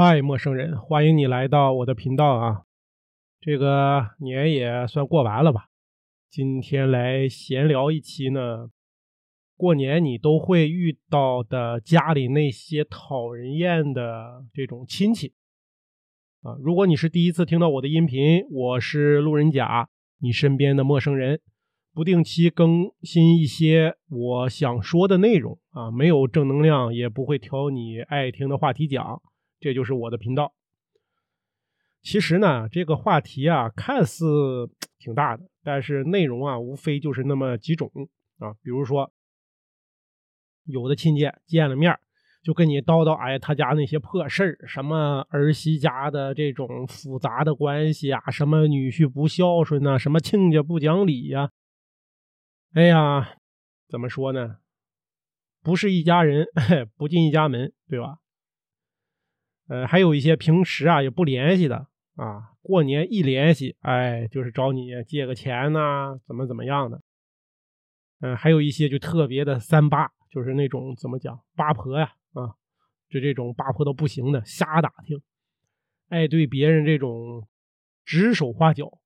[0.00, 2.62] 嗨，陌生人，欢迎你来到我的频道啊！
[3.40, 5.70] 这个年也算过完了吧？
[6.30, 8.68] 今天来闲聊一期呢。
[9.56, 15.34] 过年你都会遇到的家里那些讨人厌的这种亲戚
[16.42, 16.54] 啊。
[16.62, 19.88] 如果你是第一次听到我的音频，我是路人甲，
[20.20, 21.40] 你身边的陌生人，
[21.92, 29.20] 不定期更新一些我想说的内容啊，没有正能量，也不会挑你爱听的话题讲。
[29.60, 30.54] 这就是我的频道。
[32.02, 37.90] 其实呢，这个话题啊，看似挺大的，但是内容啊，无非就是那么几种
[38.38, 38.54] 啊。
[38.62, 39.12] 比如说，
[40.64, 41.98] 有的亲戚见了面
[42.42, 51.50] 就跟你叨叨，哎，他家那些破事儿，什么儿媳家的这种复杂的关系啊，什么女婿不孝顺呐，什么亲家不讲理呀。
[52.74, 53.36] 哎呀，
[53.88, 54.58] 怎么说呢？
[55.62, 56.46] 不是一家人，
[56.96, 58.18] 不进一家门，对吧？
[59.68, 67.00] 呃，还有一些平时啊也不联系的啊，过年一联系，哎，就是找你借个钱呐，怎么怎么样的。
[68.20, 72.56] 嗯，还有一些就特别的三八，就是那种怎么讲八婆呀，啊，
[73.08, 75.20] 就这种八婆都不行的，瞎打听，
[76.08, 77.46] 爱对别人这种
[78.04, 78.98] 指手画脚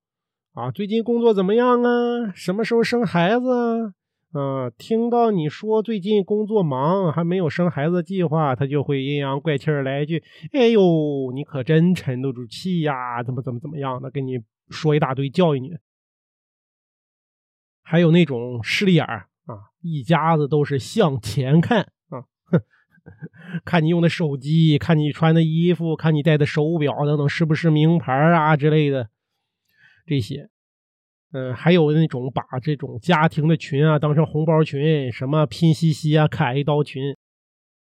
[0.52, 2.33] 啊，最近工作怎么样啊？
[2.34, 3.94] 什么时候生孩子啊？
[4.34, 10.22] 嗯，听到你说最近工作忙，还没有生孩子计划，他就会阴阳怪气来一句
[10.55, 10.80] ：“哎呦，
[11.34, 13.22] 你可真沉得住气呀！
[13.22, 14.39] 怎么怎么怎么样的，跟你
[14.70, 15.72] 说一大堆教育你。”
[17.84, 22.24] 还有那种势利眼儿啊，一家子都是向前看啊，
[23.67, 29.11] 看你用的手机，看你穿的衣服，看你戴的手表等等是不是名牌啊之类的
[30.06, 30.48] 这些。
[31.34, 37.16] 嗯，还有那种把这种家庭的群啊当成红包群，什么拼夕夕啊、砍一刀群，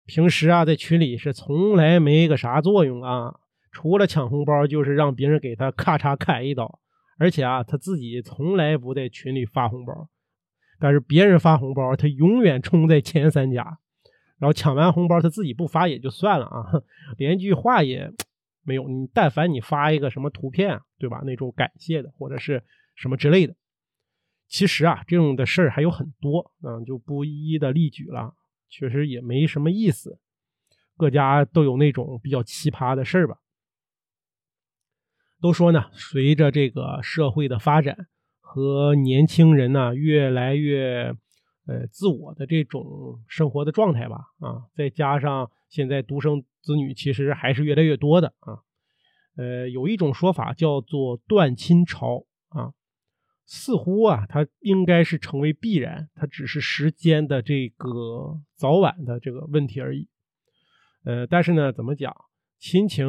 [0.04, 3.34] 平时啊在群里是从来没个啥作用啊，
[3.72, 6.78] 除了抢红包就是让别人给他咔嚓砍一刀，
[7.18, 10.10] 而且啊他自己从来不在群里发红包，
[10.78, 13.78] 但是别人发红包他永远冲在前三甲，
[14.38, 16.82] 然后抢完红包他自己不发也就算了啊，
[17.16, 18.12] 连句话也
[18.62, 18.86] 没有。
[18.86, 21.22] 你但凡你发一个什么图片，对吧？
[21.24, 22.62] 那种感谢的或者是。
[22.98, 23.54] 什么之类的，
[24.48, 28.34] 其实啊，这种的事儿还有很多，嗯，就不一一的例举了。
[28.68, 30.18] 确实也没什么意思，
[30.96, 33.38] 各家都有那种比较奇葩的事儿吧。
[35.40, 38.08] 都说呢，随着这个社会的发展
[38.40, 41.14] 和年轻人呢越来越
[41.66, 48.58] 呃自我的这种生活的状态吧，啊，再加上现在独生子女其实还是越来越多的啊，
[49.36, 52.74] 呃，有一种说法叫做断亲潮啊。
[53.50, 60.06] 似乎啊，它应该是成为必然，它只是时间的这个早晚的这个问题而已。
[61.04, 62.14] 呃，但是呢，怎么讲，
[62.58, 63.08] 亲情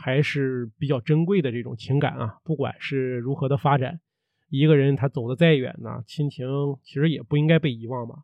[0.00, 2.38] 还是比较珍贵的这种情感啊。
[2.44, 3.98] 不管是如何的发展，
[4.50, 6.46] 一个人他走得再远呢，亲情
[6.84, 8.22] 其实也不应该被遗忘吧。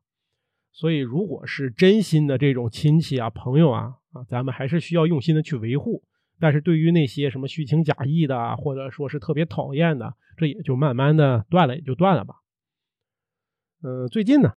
[0.71, 6.05] 所以，如果是真心的这种亲戚啊、朋友啊啊，咱们还是需要用心的去维护。
[6.43, 12.35] 但是对于那些什么虚情假意的，或者说是特别讨厌的，这也就慢慢的断了，也就断了吧。
[13.85, 14.55] 嗯，最近呢，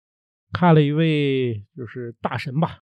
[0.53, 2.79] 看了一位就是大神吧，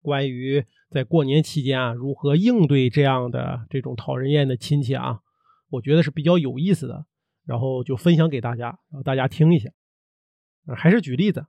[0.00, 5.20] 关于在过年期间啊如何应对这样的这种讨人厌的亲戚啊，
[5.68, 7.06] 我觉得是比较有意思的，
[7.46, 9.70] 然后就分享给大家，让大家听一下。
[10.76, 11.46] 还是举例子，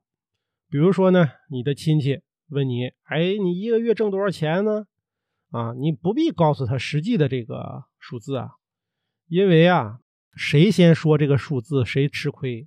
[0.69, 4.85] 比如说呢，你的亲戚问你，哎，你一个月挣多少钱呢？
[5.53, 8.49] 啊，你不必告诉他实际的这个数字啊，
[9.27, 9.99] 因为啊，
[10.35, 12.65] 谁先说这个数字谁吃亏。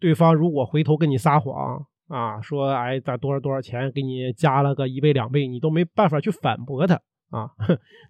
[0.00, 6.94] 对方如果回头跟你撒谎啊，说哎，咋多少多少钱给你加了个一倍两倍，你都没办法去反驳他
[7.28, 7.50] 啊。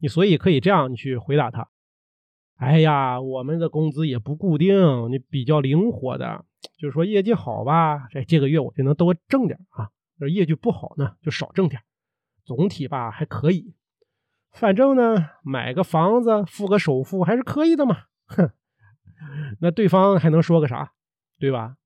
[0.00, 1.68] 你所以可以这样去回答他：
[2.54, 4.76] 哎呀，我们的工资也不固定，
[5.10, 6.44] 你比较灵活的，
[6.78, 9.91] 就是说业绩好吧，这这个月我就能多挣点啊；
[10.28, 11.82] 业绩不好呢，就少挣点。
[12.44, 13.74] 总体吧还可以，
[14.53, 18.04] 反正呢买个房子付个首付还是可以的嘛。
[18.27, 18.51] 哼，
[19.60, 20.92] 那对方还能说个啥，
[21.39, 21.77] 对吧？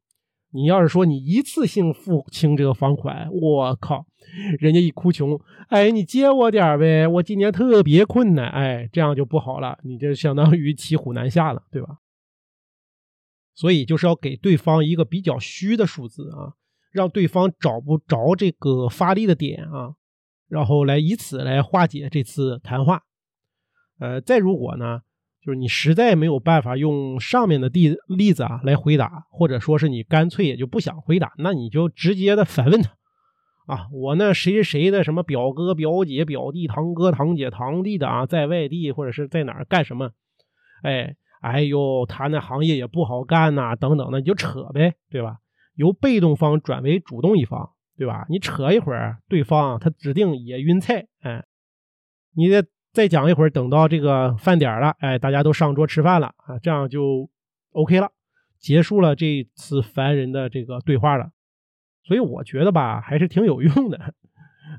[0.50, 4.06] 你要是说你一次性付清这个房款，我靠，
[4.58, 5.38] 人家一哭穷，
[5.68, 11.98] 哎，你借我点呗，我今年特别困难，哎，这样就不好了，你这相当于骑虎难下了，对吧？
[13.54, 16.54] 所以就是要给对方一个比较虚的数字啊，
[16.92, 19.96] 让对方找不着这个发力的点啊。
[20.48, 23.02] 然后来以此来化解这次谈话，
[23.98, 25.00] 呃，再如果呢，
[25.44, 32.90] 就是你实在没有办法用上面的例例子啊来回答，或者说是你干脆也就不想回答，那你就直接的反问他，
[33.66, 40.10] 啊，我那谁谁谁的什么表哥、表姐、表弟、堂哥、堂姐、堂弟的啊，在外地或者是在哪儿干什么？
[40.82, 45.38] 哎，哎呦，他那行业也不好干呐，等等的，你就扯呗，对吧？
[45.74, 48.24] 由被动方转为主动一方，对吧？
[48.30, 51.44] 你扯一会儿，对方他指定也晕菜，哎，
[52.36, 57.28] 你再再讲一会儿，等到这个饭点了，哎，大家都上桌吃饭了啊，这样就
[57.72, 58.12] OK 了，
[58.60, 61.32] 结束了这次烦人的这个对话了。
[62.04, 64.14] 所以我觉得吧，还是挺有用的，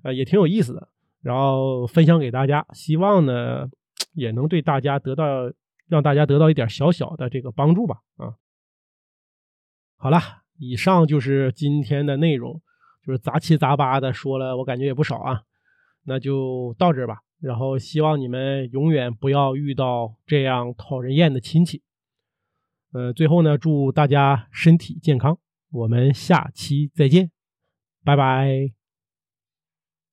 [0.04, 0.88] 呃，也挺有意思的，
[1.22, 3.68] 然后分享给大家，希望呢
[4.14, 5.52] 也能对大家得到，
[5.88, 8.34] 让大家得到一点小小的这个帮助吧，啊，
[9.98, 10.20] 好了。
[10.62, 12.62] 以上就是今天的内容，
[13.06, 15.42] 就是杂七杂八的说了，我感觉也不少啊，
[16.06, 17.20] 那就到这吧。
[17.40, 21.82] 然后希望你们永远不要遇到这样讨人厌的亲戚。
[22.92, 25.38] 呃，最后呢，祝大家身体健康，
[25.72, 27.32] 我们下期再见，
[28.04, 28.79] 拜拜。